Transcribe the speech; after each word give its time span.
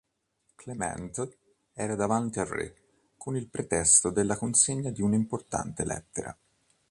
Clément 0.55 1.37
era 1.75 1.93
davanti 1.93 2.39
al 2.39 2.47
re 2.47 2.75
con 3.17 3.35
il 3.35 3.47
pretesto 3.47 4.09
della 4.09 4.35
consegna 4.35 4.89
di 4.89 5.03
un'importante 5.03 5.85
lettera. 5.85 6.35